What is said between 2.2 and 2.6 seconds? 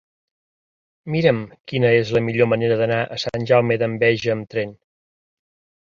millor